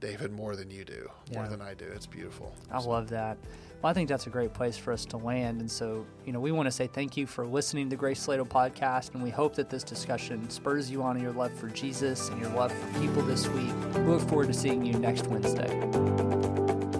David, 0.00 0.32
more 0.32 0.56
than 0.56 0.70
you 0.72 0.84
do, 0.84 1.08
more 1.32 1.46
than 1.46 1.60
I 1.62 1.74
do. 1.74 1.84
It's 1.86 2.06
beautiful. 2.06 2.52
I 2.72 2.80
love 2.80 3.08
that. 3.10 3.38
Well, 3.82 3.90
I 3.90 3.92
think 3.92 4.08
that's 4.08 4.26
a 4.26 4.30
great 4.30 4.54
place 4.54 4.78
for 4.78 4.92
us 4.92 5.04
to 5.06 5.18
land. 5.18 5.60
And 5.60 5.70
so, 5.70 6.06
you 6.24 6.32
know, 6.32 6.40
we 6.40 6.52
want 6.52 6.66
to 6.66 6.70
say 6.70 6.86
thank 6.86 7.16
you 7.16 7.26
for 7.26 7.46
listening 7.46 7.86
to 7.86 7.90
the 7.90 7.96
Grace 7.96 8.20
Salado 8.20 8.44
podcast. 8.44 9.14
And 9.14 9.22
we 9.22 9.30
hope 9.30 9.54
that 9.56 9.68
this 9.68 9.82
discussion 9.82 10.48
spurs 10.48 10.90
you 10.90 11.02
on 11.02 11.16
in 11.16 11.22
your 11.22 11.32
love 11.32 11.52
for 11.52 11.68
Jesus 11.68 12.30
and 12.30 12.40
your 12.40 12.50
love 12.50 12.72
for 12.72 13.00
people 13.00 13.22
this 13.22 13.46
week. 13.48 13.72
We 13.94 14.00
look 14.00 14.22
forward 14.22 14.48
to 14.48 14.54
seeing 14.54 14.86
you 14.86 14.94
next 14.94 15.26
Wednesday. 15.26 16.53